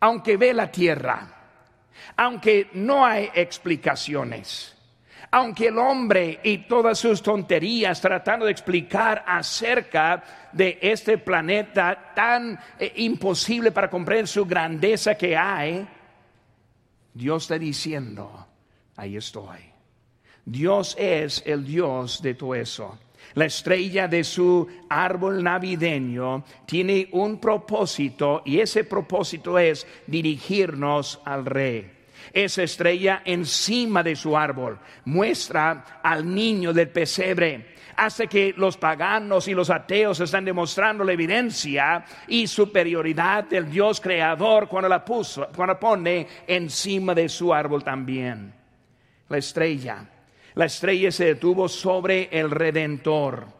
aunque 0.00 0.38
ve 0.38 0.54
la 0.54 0.72
tierra, 0.72 1.28
aunque 2.16 2.70
no 2.72 3.04
hay 3.04 3.28
explicaciones 3.34 4.79
aunque 5.30 5.68
el 5.68 5.78
hombre 5.78 6.40
y 6.42 6.58
todas 6.58 6.98
sus 6.98 7.22
tonterías 7.22 8.00
tratando 8.00 8.46
de 8.46 8.52
explicar 8.52 9.24
acerca 9.26 10.22
de 10.52 10.78
este 10.82 11.18
planeta 11.18 12.12
tan 12.14 12.58
eh, 12.78 12.92
imposible 12.96 13.70
para 13.70 13.88
comprender 13.88 14.26
su 14.26 14.44
grandeza 14.44 15.14
que 15.14 15.36
hay, 15.36 15.86
Dios 17.14 17.44
está 17.44 17.58
diciendo, 17.58 18.46
ahí 18.96 19.16
estoy. 19.16 19.58
Dios 20.44 20.96
es 20.98 21.42
el 21.46 21.64
Dios 21.64 22.22
de 22.22 22.34
todo 22.34 22.54
eso. 22.54 22.98
La 23.34 23.44
estrella 23.44 24.08
de 24.08 24.24
su 24.24 24.66
árbol 24.88 25.44
navideño 25.44 26.42
tiene 26.66 27.08
un 27.12 27.38
propósito 27.38 28.42
y 28.44 28.58
ese 28.58 28.82
propósito 28.82 29.58
es 29.58 29.86
dirigirnos 30.06 31.20
al 31.24 31.46
rey 31.46 31.99
esa 32.32 32.62
estrella 32.62 33.22
encima 33.24 34.02
de 34.02 34.16
su 34.16 34.36
árbol. 34.36 34.78
Muestra 35.04 36.00
al 36.02 36.32
niño 36.32 36.72
del 36.72 36.88
pesebre. 36.88 37.74
Hace 37.96 38.28
que 38.28 38.54
los 38.56 38.76
paganos 38.76 39.46
y 39.48 39.54
los 39.54 39.68
ateos 39.68 40.20
están 40.20 40.44
demostrando 40.44 41.04
la 41.04 41.12
evidencia 41.12 42.04
y 42.28 42.46
superioridad 42.46 43.44
del 43.44 43.70
Dios 43.70 44.00
creador 44.00 44.68
cuando 44.68 44.88
la 44.88 45.04
puso, 45.04 45.48
cuando 45.54 45.78
pone 45.78 46.26
encima 46.46 47.14
de 47.14 47.28
su 47.28 47.52
árbol 47.52 47.84
también. 47.84 48.54
La 49.28 49.36
estrella. 49.36 50.08
La 50.54 50.64
estrella 50.64 51.12
se 51.12 51.26
detuvo 51.26 51.68
sobre 51.68 52.28
el 52.32 52.50
redentor 52.50 53.59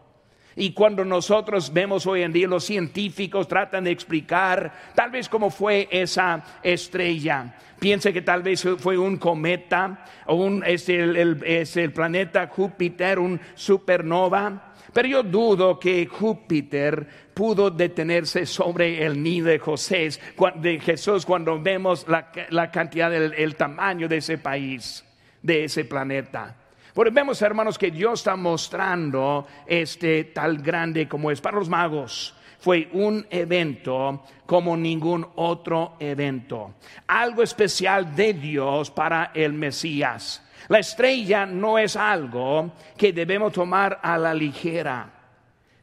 y 0.56 0.72
cuando 0.72 1.04
nosotros 1.04 1.72
vemos 1.72 2.06
hoy 2.06 2.22
en 2.22 2.32
día, 2.32 2.48
los 2.48 2.64
científicos 2.64 3.46
tratan 3.46 3.84
de 3.84 3.92
explicar 3.92 4.72
tal 4.94 5.10
vez 5.10 5.28
cómo 5.28 5.50
fue 5.50 5.88
esa 5.90 6.44
estrella. 6.62 7.54
Piensa 7.78 8.12
que 8.12 8.22
tal 8.22 8.42
vez 8.42 8.66
fue 8.78 8.98
un 8.98 9.16
cometa 9.16 10.04
o 10.26 10.34
un, 10.34 10.62
es, 10.66 10.88
el, 10.88 11.42
es 11.44 11.76
el 11.76 11.92
planeta 11.92 12.48
Júpiter, 12.48 13.18
un 13.18 13.40
supernova. 13.54 14.74
Pero 14.92 15.08
yo 15.08 15.22
dudo 15.22 15.78
que 15.78 16.06
Júpiter 16.06 17.06
pudo 17.32 17.70
detenerse 17.70 18.44
sobre 18.44 19.04
el 19.06 19.22
nido 19.22 19.46
de 19.46 19.58
José, 19.60 20.10
de 20.56 20.80
Jesús 20.80 21.24
cuando 21.24 21.60
vemos 21.60 22.06
la, 22.08 22.32
la 22.50 22.70
cantidad 22.70 23.10
del 23.10 23.54
tamaño 23.54 24.08
de 24.08 24.16
ese 24.16 24.36
país, 24.36 25.04
de 25.40 25.64
ese 25.64 25.84
planeta. 25.84 26.59
Porque 26.94 27.10
vemos, 27.10 27.40
hermanos, 27.42 27.78
que 27.78 27.90
Dios 27.90 28.20
está 28.20 28.36
mostrando 28.36 29.46
este 29.66 30.24
tal 30.24 30.58
grande 30.58 31.08
como 31.08 31.30
es 31.30 31.40
para 31.40 31.58
los 31.58 31.68
magos. 31.68 32.34
Fue 32.58 32.88
un 32.92 33.26
evento 33.30 34.24
como 34.44 34.76
ningún 34.76 35.26
otro 35.36 35.94
evento. 35.98 36.74
Algo 37.06 37.42
especial 37.42 38.14
de 38.14 38.34
Dios 38.34 38.90
para 38.90 39.30
el 39.34 39.54
Mesías. 39.54 40.42
La 40.68 40.78
estrella 40.78 41.46
no 41.46 41.78
es 41.78 41.96
algo 41.96 42.72
que 42.96 43.12
debemos 43.12 43.52
tomar 43.52 43.98
a 44.02 44.18
la 44.18 44.34
ligera. 44.34 45.10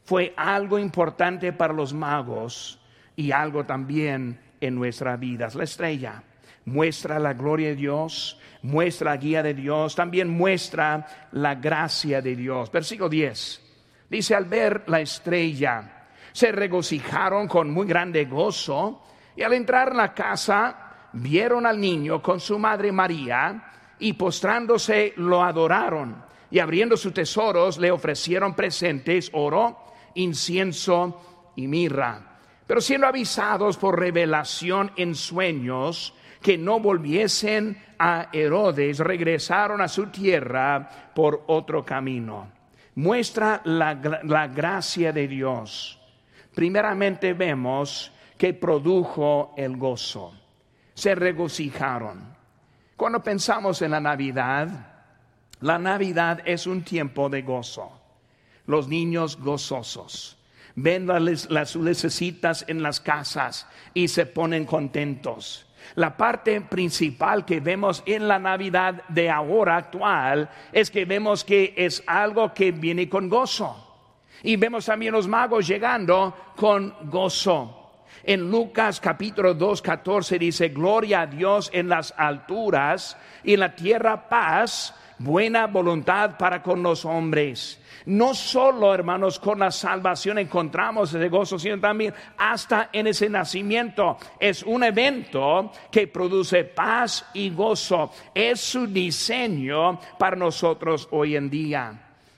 Fue 0.04 0.34
algo 0.38 0.78
importante 0.78 1.52
para 1.52 1.74
los 1.74 1.94
magos 1.94 2.80
y 3.16 3.32
algo 3.32 3.66
también 3.66 4.40
en 4.62 4.76
nuestras 4.76 5.20
vidas. 5.20 5.56
La 5.56 5.64
estrella 5.64 6.22
muestra 6.68 7.18
la 7.18 7.34
gloria 7.34 7.70
de 7.70 7.76
Dios, 7.76 8.38
muestra 8.62 9.12
la 9.12 9.18
guía 9.18 9.42
de 9.42 9.54
Dios, 9.54 9.96
también 9.96 10.30
muestra 10.30 11.30
la 11.32 11.56
gracia 11.56 12.22
de 12.22 12.36
Dios. 12.36 12.70
Versículo 12.72 13.10
10. 13.10 13.62
Dice, 14.10 14.36
al 14.36 14.46
ver 14.46 14.84
la 14.88 15.00
estrella, 15.00 16.06
se 16.34 16.52
regocijaron 16.52 17.48
con 17.48 17.72
muy 17.72 17.88
grande 17.88 18.26
gozo 18.26 19.02
y 19.36 19.44
al 19.44 19.54
entrar 19.54 19.90
en 19.92 19.98
la 19.98 20.14
casa 20.14 21.10
vieron 21.14 21.66
al 21.66 21.80
niño 21.80 22.22
con 22.22 22.40
su 22.40 22.60
madre 22.60 22.92
María 22.92 23.64
y 24.00 24.14
postrándose 24.14 25.14
lo 25.16 25.44
adoraron 25.44 26.24
y 26.52 26.60
abriendo 26.60 26.98
sus 26.98 27.14
tesoros 27.14 27.78
le 27.78 27.92
ofrecieron 27.92 28.54
presentes, 28.54 29.30
oro, 29.34 29.86
incienso 30.16 31.54
y 31.56 31.68
mirra. 31.68 32.40
Pero 32.66 32.82
siendo 32.82 33.08
avisados 33.08 33.78
por 33.78 33.98
revelación 33.98 34.92
en 34.98 35.16
sueños 35.16 36.14
que 36.42 36.58
no 36.58 36.80
volviesen 36.80 37.78
a 38.00 38.30
Herodes, 38.32 39.00
regresaron 39.00 39.82
a 39.82 39.88
su 39.88 40.08
tierra 40.08 41.12
por 41.14 41.44
otro 41.48 41.84
camino. 41.84 42.52
Muestra 42.96 43.62
la, 43.66 43.94
la 44.24 44.48
gracia 44.48 45.12
de 45.12 45.28
Dios. 45.28 46.00
Primeramente 46.54 47.34
vemos 47.34 48.12
que 48.38 48.54
produjo 48.54 49.54
el 49.58 49.78
gozo. 49.78 50.34
Se 50.94 51.14
regocijaron. 51.16 52.36
Cuando 52.96 53.22
pensamos 53.24 53.82
en 53.82 53.92
la 53.92 54.00
Navidad, 54.00 54.68
la 55.60 55.78
Navidad 55.78 56.42
es 56.46 56.66
un 56.66 56.84
tiempo 56.84 57.30
de 57.30 57.44
gozo. 57.44 57.92
Los 58.66 58.88
niños 58.88 59.38
gozosos 59.38 60.38
ven 60.78 61.08
las, 61.08 61.50
las 61.50 61.76
en 62.68 62.84
las 62.84 63.00
casas 63.00 63.68
y 63.96 64.08
se 64.08 64.28
ponen 64.28 64.66
contentos. 64.66 65.67
La 65.96 66.16
parte 66.16 66.62
principal 66.62 67.46
que 67.46 67.60
vemos 67.60 68.04
en 68.06 68.28
la 68.28 68.40
Navidad 68.40 69.04
de 69.08 69.30
ahora 69.30 69.78
actual 69.78 70.50
es 70.72 70.92
que 70.92 71.06
vemos 71.06 71.44
que 71.44 71.74
es 71.78 72.04
algo 72.08 72.54
que 72.54 72.72
viene 72.72 73.10
con 73.10 73.30
gozo. 73.30 73.84
Y 74.44 74.56
vemos 74.56 74.86
también 74.86 75.14
los 75.14 75.28
magos 75.28 75.68
llegando 75.68 76.36
con 76.56 76.94
gozo. 77.10 77.77
En 78.28 78.52
Lucas 78.52 79.00
capítulo 79.00 79.54
2, 79.54 79.82
14 79.82 80.38
dice, 80.38 80.68
gloria 80.68 81.22
a 81.22 81.28
Dios 81.28 81.70
en 81.72 81.88
las 81.88 82.14
alturas 82.18 83.16
y 83.42 83.54
en 83.54 83.62
la 83.62 83.74
tierra 83.74 84.28
paz, 84.28 84.94
buena 85.18 85.66
voluntad 85.68 86.38
para 86.38 86.62
con 86.62 86.84
los 86.84 87.06
hombres. 87.06 87.80
No 88.06 88.36
solo, 88.36 88.94
hermanos, 88.94 89.40
con 89.40 89.60
la 89.60 89.72
salvación 89.72 90.40
encontramos 90.40 91.14
ese 91.14 91.30
gozo, 91.30 91.58
sino 91.58 91.80
también 91.80 92.14
hasta 92.38 92.90
en 92.92 93.08
ese 93.08 93.30
nacimiento. 93.30 94.18
Es 94.38 94.62
un 94.62 94.84
evento 94.84 95.72
que 95.90 96.08
produce 96.08 96.66
paz 96.66 97.28
y 97.34 97.50
gozo. 97.52 98.12
Es 98.36 98.60
su 98.60 98.88
diseño 98.88 100.02
para 100.20 100.36
nosotros 100.36 101.08
hoy 101.12 101.38
en 101.38 101.50
día. 101.50 101.94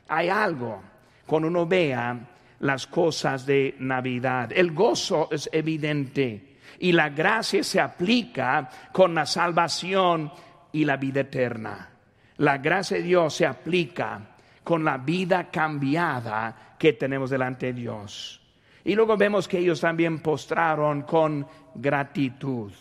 Hay 0.07 0.29
algo, 0.29 0.83
cuando 1.25 1.47
uno 1.47 1.65
vea 1.65 2.15
las 2.59 2.87
cosas 2.87 3.45
de 3.45 3.75
Navidad. 3.79 4.51
El 4.53 4.71
gozo 4.71 5.29
es 5.31 5.49
evidente 5.51 6.57
y 6.79 6.91
la 6.91 7.09
gracia 7.09 7.63
se 7.63 7.79
aplica 7.79 8.69
con 8.91 9.13
la 9.13 9.25
salvación 9.25 10.31
y 10.71 10.85
la 10.85 10.97
vida 10.97 11.21
eterna. 11.21 11.89
La 12.37 12.57
gracia 12.57 12.97
de 12.97 13.03
Dios 13.03 13.33
se 13.33 13.45
aplica 13.45 14.21
con 14.63 14.83
la 14.83 14.97
vida 14.97 15.49
cambiada 15.49 16.75
que 16.77 16.93
tenemos 16.93 17.29
delante 17.29 17.67
de 17.67 17.73
Dios. 17.73 18.41
Y 18.83 18.95
luego 18.95 19.17
vemos 19.17 19.47
que 19.47 19.59
ellos 19.59 19.81
también 19.81 20.19
postraron 20.19 21.01
con 21.01 21.45
gratitud. 21.75 22.71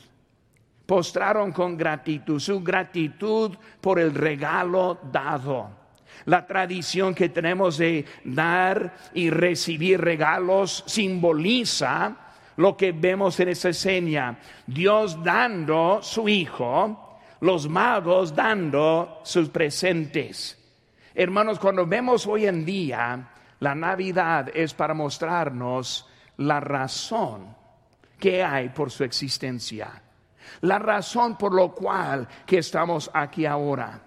Postraron 0.86 1.52
con 1.52 1.76
gratitud, 1.76 2.38
su 2.38 2.62
gratitud 2.62 3.56
por 3.80 3.98
el 3.98 4.14
regalo 4.14 4.98
dado. 5.12 5.70
La 6.24 6.46
tradición 6.46 7.14
que 7.14 7.28
tenemos 7.28 7.78
de 7.78 8.04
dar 8.24 8.94
y 9.14 9.30
recibir 9.30 10.00
regalos 10.00 10.84
simboliza 10.86 12.16
lo 12.56 12.76
que 12.76 12.92
vemos 12.92 13.38
en 13.40 13.48
esa 13.48 13.72
seña. 13.72 14.38
Dios 14.66 15.22
dando 15.22 16.00
su 16.02 16.28
Hijo, 16.28 17.18
los 17.40 17.68
magos 17.68 18.34
dando 18.34 19.20
sus 19.24 19.48
presentes. 19.48 20.58
Hermanos, 21.14 21.58
cuando 21.58 21.86
vemos 21.86 22.26
hoy 22.26 22.46
en 22.46 22.64
día 22.64 23.28
la 23.60 23.74
Navidad 23.74 24.50
es 24.54 24.74
para 24.74 24.94
mostrarnos 24.94 26.06
la 26.36 26.60
razón 26.60 27.56
que 28.18 28.42
hay 28.42 28.68
por 28.70 28.90
su 28.90 29.04
existencia. 29.04 30.02
La 30.62 30.78
razón 30.78 31.36
por 31.36 31.54
lo 31.54 31.72
cual 31.72 32.26
que 32.46 32.58
estamos 32.58 33.10
aquí 33.12 33.46
ahora. 33.46 34.00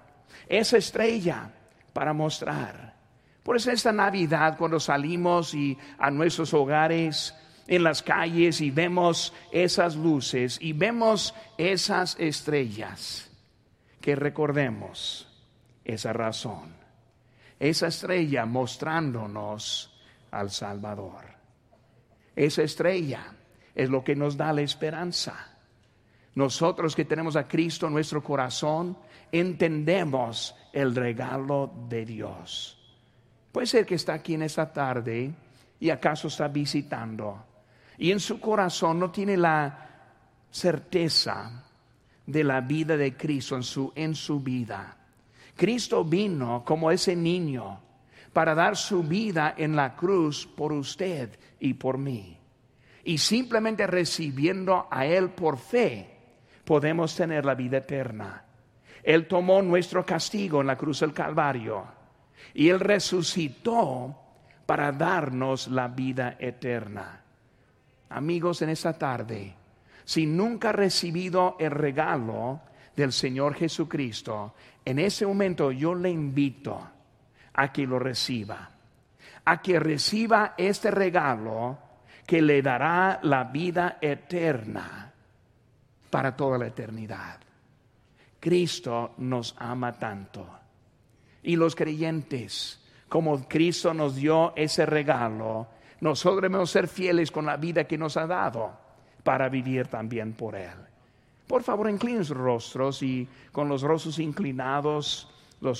Esa 0.47 0.77
estrella 0.77 1.49
para 1.93 2.13
mostrar. 2.13 2.95
Por 3.43 3.55
eso 3.55 3.71
esta 3.71 3.91
Navidad 3.91 4.57
cuando 4.57 4.79
salimos 4.79 5.53
y 5.53 5.77
a 5.97 6.11
nuestros 6.11 6.53
hogares 6.53 7.33
en 7.67 7.83
las 7.83 8.03
calles 8.03 8.61
y 8.61 8.69
vemos 8.69 9.33
esas 9.51 9.95
luces 9.95 10.57
y 10.61 10.73
vemos 10.73 11.33
esas 11.57 12.15
estrellas, 12.19 13.31
que 13.99 14.15
recordemos 14.15 15.27
esa 15.85 16.13
razón. 16.13 16.75
Esa 17.59 17.87
estrella 17.87 18.45
mostrándonos 18.45 19.93
al 20.31 20.49
Salvador. 20.49 21.25
Esa 22.35 22.63
estrella 22.63 23.35
es 23.75 23.89
lo 23.89 24.03
que 24.03 24.15
nos 24.15 24.35
da 24.35 24.51
la 24.53 24.61
esperanza. 24.61 25.47
Nosotros 26.33 26.95
que 26.95 27.05
tenemos 27.05 27.35
a 27.35 27.47
Cristo 27.47 27.87
en 27.87 27.93
nuestro 27.93 28.23
corazón, 28.23 28.97
entendemos 29.31 30.55
el 30.73 30.95
regalo 30.95 31.71
de 31.89 32.05
Dios. 32.05 32.77
Puede 33.51 33.67
ser 33.67 33.85
que 33.85 33.95
está 33.95 34.13
aquí 34.13 34.33
en 34.33 34.43
esta 34.43 34.71
tarde 34.71 35.33
y 35.79 35.89
acaso 35.89 36.27
está 36.27 36.47
visitando 36.47 37.45
y 38.01 38.11
en 38.11 38.19
su 38.19 38.39
corazón 38.39 38.99
no 38.99 39.11
tiene 39.11 39.37
la 39.37 39.89
certeza 40.49 41.65
de 42.25 42.43
la 42.43 42.61
vida 42.61 42.97
de 42.97 43.15
Cristo 43.15 43.55
en 43.55 43.61
su, 43.61 43.93
en 43.93 44.15
su 44.15 44.39
vida. 44.39 44.97
Cristo 45.55 46.03
vino 46.03 46.63
como 46.65 46.89
ese 46.89 47.15
niño 47.15 47.79
para 48.33 48.55
dar 48.55 48.75
su 48.75 49.03
vida 49.03 49.53
en 49.55 49.75
la 49.75 49.95
cruz 49.95 50.47
por 50.47 50.71
usted 50.71 51.37
y 51.59 51.75
por 51.75 51.99
mí. 51.99 52.39
Y 53.03 53.19
simplemente 53.19 53.85
recibiendo 53.85 54.87
a 54.89 55.05
Él 55.05 55.29
por 55.29 55.59
fe, 55.59 56.09
podemos 56.65 57.15
tener 57.15 57.45
la 57.45 57.53
vida 57.53 57.77
eterna. 57.77 58.45
Él 59.03 59.27
tomó 59.27 59.61
nuestro 59.61 60.05
castigo 60.05 60.61
en 60.61 60.67
la 60.67 60.77
cruz 60.77 60.99
del 60.99 61.13
Calvario 61.13 61.85
y 62.53 62.69
Él 62.69 62.79
resucitó 62.79 64.15
para 64.65 64.91
darnos 64.91 65.67
la 65.67 65.87
vida 65.87 66.35
eterna. 66.39 67.21
Amigos, 68.09 68.61
en 68.61 68.69
esta 68.69 68.97
tarde, 68.97 69.55
si 70.03 70.25
nunca 70.25 70.69
ha 70.69 70.73
recibido 70.73 71.55
el 71.59 71.71
regalo 71.71 72.61
del 72.95 73.11
Señor 73.11 73.55
Jesucristo, 73.55 74.53
en 74.83 74.99
ese 74.99 75.25
momento 75.25 75.71
yo 75.71 75.95
le 75.95 76.09
invito 76.09 76.89
a 77.53 77.71
que 77.71 77.85
lo 77.85 77.99
reciba, 77.99 78.69
a 79.45 79.61
que 79.61 79.79
reciba 79.79 80.53
este 80.57 80.91
regalo 80.91 81.77
que 82.25 82.41
le 82.41 82.61
dará 82.61 83.19
la 83.23 83.45
vida 83.45 83.97
eterna 84.01 85.11
para 86.09 86.35
toda 86.35 86.57
la 86.57 86.67
eternidad. 86.67 87.39
Cristo 88.41 89.13
nos 89.19 89.55
ama 89.59 89.93
tanto. 89.93 90.45
Y 91.43 91.55
los 91.55 91.75
creyentes, 91.75 92.83
como 93.07 93.47
Cristo 93.47 93.93
nos 93.93 94.15
dio 94.15 94.53
ese 94.55 94.85
regalo, 94.85 95.67
nosotros 96.01 96.41
debemos 96.41 96.71
ser 96.71 96.87
fieles 96.87 97.31
con 97.31 97.45
la 97.45 97.55
vida 97.55 97.85
que 97.85 97.97
nos 97.97 98.17
ha 98.17 98.25
dado 98.25 98.73
para 99.23 99.47
vivir 99.47 99.87
también 99.87 100.33
por 100.33 100.55
Él. 100.55 100.73
Por 101.45 101.61
favor, 101.61 101.89
inclinen 101.89 102.25
sus 102.25 102.35
rostros 102.35 103.03
y 103.03 103.27
con 103.51 103.69
los 103.69 103.83
rostros 103.83 104.17
inclinados, 104.17 105.29